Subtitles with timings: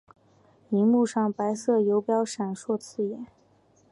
[0.71, 3.27] 萤幕上白色游标闪烁刺眼